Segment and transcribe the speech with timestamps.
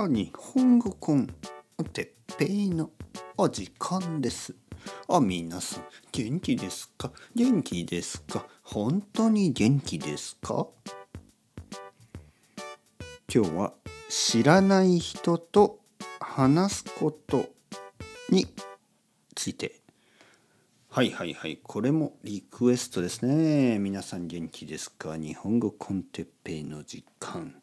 [0.00, 1.26] あ、日本語コン、
[1.92, 2.92] てっぺいの
[3.36, 4.54] お時間です。
[5.08, 7.10] あ、皆さん、元気ですか？
[7.34, 8.46] 元気ですか？
[8.62, 10.68] 本当に元気ですか？
[13.34, 13.72] 今日は
[14.08, 15.80] 知らない人と
[16.20, 17.48] 話すこと
[18.30, 18.46] に
[19.34, 19.80] ついて。
[20.90, 23.80] はいはいはい、これもリクエストですね。
[23.80, 25.16] 皆さん元気ですか？
[25.16, 27.60] 日本語コンテッペイの時間。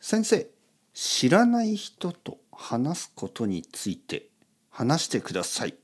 [0.00, 0.46] 先生、
[0.98, 4.30] 知らない人と話すことについて
[4.70, 5.74] 話してください。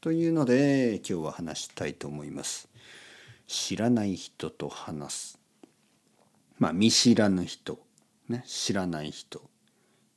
[0.00, 2.70] というので今日は話したいと思います。
[3.46, 5.38] 知らない人と話す。
[6.58, 7.80] まあ見知らぬ人、
[8.30, 9.42] ね、知らない人。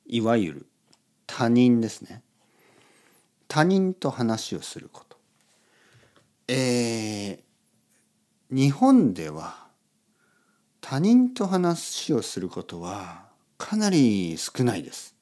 [0.06, 0.66] いわゆる
[1.28, 2.24] 他人ですね。
[3.50, 5.18] 他人と話をすること。
[6.48, 7.38] えー、
[8.56, 9.68] 日本では
[10.80, 13.31] 他人と話をすることは
[13.62, 15.16] かなり少ないです。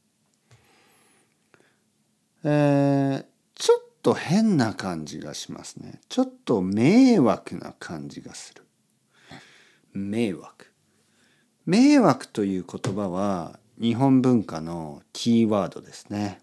[2.45, 5.99] えー、ちょっと変な感じがしますね。
[6.07, 8.63] ちょっと迷惑な感じがする。
[9.91, 10.71] 迷惑？
[11.65, 16.41] 迷惑という言葉は日本文化のキーワードですね。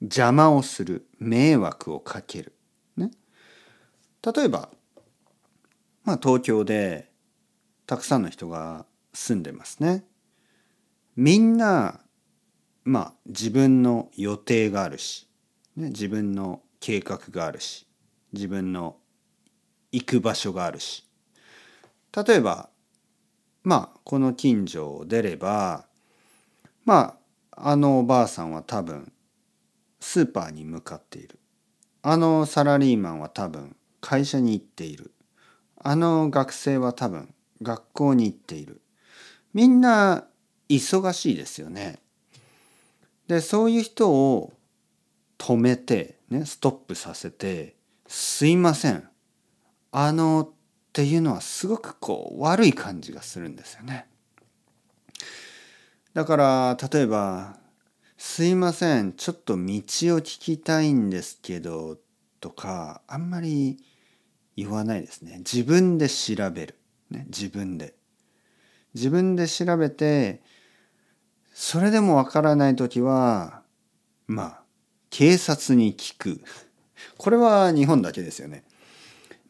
[0.00, 1.06] 邪魔をする。
[1.20, 2.52] 迷惑をかける。
[2.96, 3.12] ね。
[4.34, 4.70] 例えば、
[6.02, 7.12] まあ東京で
[7.86, 10.04] たくさんの人が住んでますね。
[11.22, 12.00] みんな
[12.82, 15.28] まあ自分の予定があるし、
[15.76, 17.86] ね、自分の計画があるし
[18.32, 18.96] 自分の
[19.92, 21.06] 行く場所があるし。
[22.16, 22.70] 例えば
[23.64, 25.84] まあこの近所を出れば
[26.86, 27.18] ま
[27.50, 29.12] ああのおばあさんは多分
[30.00, 31.38] スーパーに向かっている。
[32.00, 35.12] あのサラリーマンは多分会社に行っている。
[35.76, 38.80] あの学生は多分学校に行っている。
[39.52, 40.24] みんな
[40.76, 41.98] 忙しいですよね。
[43.26, 44.52] でそういう人を
[45.38, 47.76] 止めてねストップさせて
[48.08, 49.08] 「すいません
[49.92, 54.06] あの」っていうのはすごくこう悪い感じがするんですよね。
[56.12, 57.58] だから例えば
[58.18, 61.98] 「すいませんちょっと道を聞きたいんですけど」
[62.40, 63.78] とかあんまり
[64.56, 65.38] 言わないですね。
[65.38, 66.76] 自分で調べる。
[67.10, 67.94] ね、自分で。
[68.94, 70.42] 自分で調べて
[71.52, 73.62] それでもわからない時は
[74.26, 74.60] まあ
[75.10, 76.40] 警察に聞く。
[77.16, 78.64] これは日本だけですよね。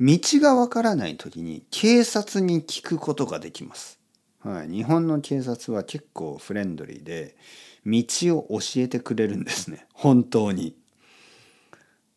[0.00, 3.99] 道がわからない時に警察に聞くことができます、
[4.43, 7.37] はい、日本の警察は結構フレンドリーで
[7.84, 8.03] 道
[8.39, 9.87] を教えてくれるんですね。
[9.93, 10.75] 本当に。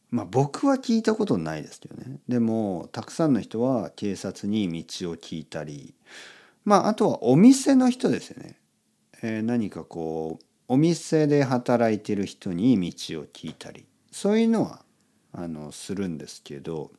[0.09, 2.19] まあ僕は聞いたことないですけどね。
[2.27, 5.93] でもたくさんの人は警察に道を聞いたり。
[6.63, 8.57] まああとはお店の人ですよね。
[9.23, 14.83] え何かこうお店で働いてる人に道を聞いたりそういうのは
[15.31, 16.91] あのするんですけど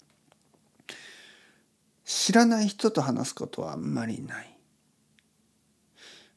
[2.05, 4.51] 知らない人と話すことはあんまりない。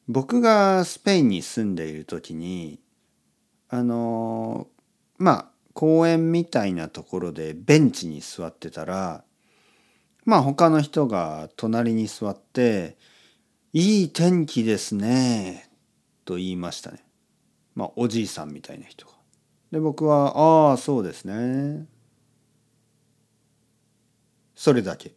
[0.08, 2.80] 僕がスペインに住んでいる時に
[3.68, 4.68] あの
[5.18, 9.22] まあ公園みたいなところでベンチに座ってたら
[10.24, 12.96] まあ他の人が隣に座って
[13.74, 15.66] 「いい天気ですね」
[16.28, 17.02] と言いましたね。
[17.74, 19.12] まあ、おじいさんみたいな人が。
[19.72, 21.86] で、僕は、ああ、そうですね。
[24.54, 25.14] それだけ。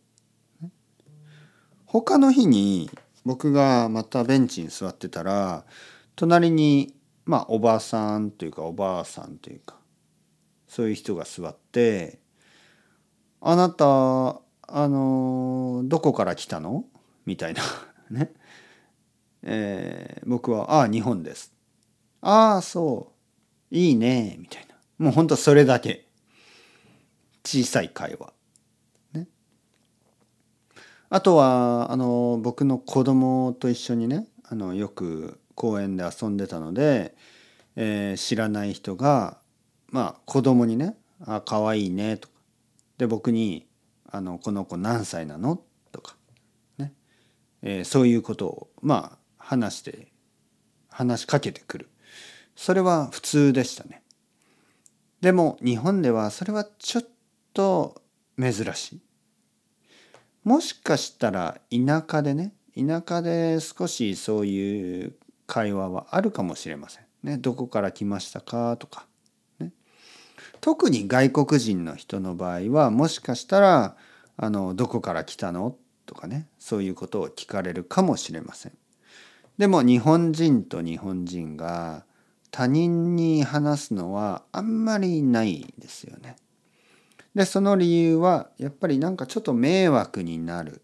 [1.85, 2.89] 他の日に
[3.25, 5.65] 僕がまたベンチに座ってたら、
[6.15, 6.95] 隣に、
[7.25, 9.75] まあ、おばさんというか、おばあさんというか、
[10.65, 12.19] そういう人が座って、
[13.41, 16.85] あなた、あの、どこから来たの？
[17.25, 17.63] みたいな。
[18.09, 18.31] ね。
[19.43, 21.53] えー、僕は「ああ日本です」
[22.21, 23.11] 「ああそ
[23.71, 23.75] う。
[23.75, 24.75] いいね」みたいな。
[24.97, 26.07] もうほんとそれだけ。
[27.43, 28.33] 小さい会話。
[29.13, 29.27] ね、
[31.09, 37.15] あとはあの僕の子供と一緒にねあのよく公園で遊んでたので、
[37.75, 39.39] えー、知らない人が
[39.87, 42.33] まあ子供にね「あかわいいね」とか。
[42.99, 43.67] で僕に
[44.05, 46.15] あの「この子何歳なの?」とか。
[46.77, 46.93] ね、
[47.63, 49.20] えー、そういうことをまあ
[49.51, 50.07] 話して
[50.87, 51.89] 話しかけてくる。
[52.55, 54.01] それは普通でしたね。
[55.19, 57.05] でも日本ではそれはちょっ
[57.53, 58.01] と
[58.39, 59.01] 珍しい。
[60.45, 65.15] もしかしたら田舎でね田舎で少しそういう
[65.47, 67.03] 会話はあるかもしれません。
[67.23, 69.05] ねどこから来ましたかとか、
[69.59, 69.73] ね、
[70.61, 73.97] 特に外国人の人の場合はもしかしたら
[74.37, 75.75] あのどこから来たの？
[76.05, 76.47] とかね。
[76.57, 78.71] そういうことを聞かれるかもしれません。
[79.61, 82.03] でも日本人と日本人が
[82.49, 86.35] 他人に話すのはあんまりないですよね。
[87.35, 90.81] でその理由はやっぱりなんかちょっと迷惑になる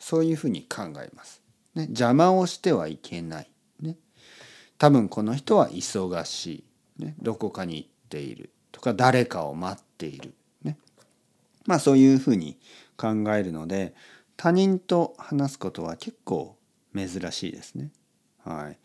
[0.00, 1.40] そういうふうに考えます。
[1.76, 3.50] ね、邪魔をしてはいけない。
[3.80, 3.94] ね、
[4.76, 6.64] 多分この人は忙し
[6.98, 10.34] い、ね、どこかに行っているとか誰かを待っている、
[10.64, 10.76] ね、
[11.64, 12.58] まあそういうふうに
[12.96, 13.94] 考えるので
[14.36, 16.56] 他人と話すことは結構
[16.92, 17.92] 珍しいですね。
[18.46, 18.78] はい、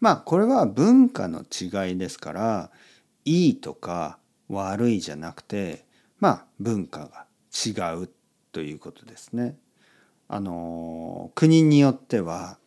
[0.00, 2.70] まあこれは文化の違いですから
[3.24, 4.18] いいとか
[4.48, 5.84] 悪いじゃなくて
[6.20, 8.08] まあ文化が違う
[8.52, 9.56] ということですね。
[10.28, 12.58] あの国によっては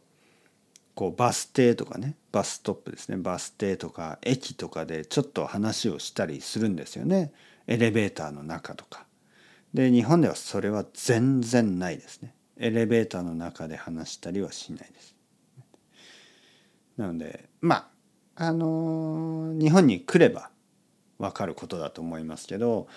[0.95, 7.31] こうバス停とかねバスストップですねバス停とか駅とかでちょっと話をしたりするんですよね
[7.67, 9.05] エレベーターの中とか。
[9.73, 12.33] で日本ではそれは全然ないですね。
[12.57, 15.15] エレベーターの中で話したりはしないです。
[17.01, 17.89] なのでま
[18.35, 20.49] ああの日本に来れば
[21.17, 22.87] 分かることだと思いますけど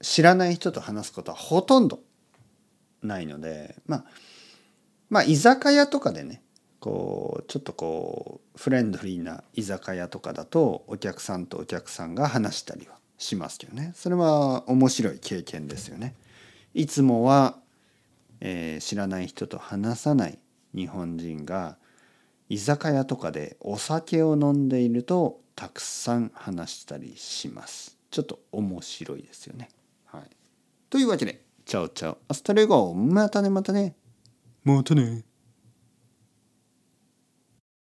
[0.00, 2.00] 知らない人と話すことはほとんど
[3.02, 4.04] ないのでまあ
[5.08, 6.42] まあ居酒屋とかでね
[6.78, 16.14] こうちょっとこうフレンドリーな居酒屋とかだとお客さんとお客さんが話したりはしますけどねそれは面白い経験ですよね。
[16.74, 17.56] いつもは、
[18.40, 20.38] えー、知らない人と話さない
[20.74, 21.78] 日本人が
[22.48, 27.96] 居酒屋とかでお酒を飲んでいるとたくさん話したりします。
[28.10, 29.68] ちょっと面白いですよね。
[30.04, 30.22] はい、
[30.90, 33.96] というわけで、 chao chao、hasta luego、またねまたね。
[34.64, 35.24] またね。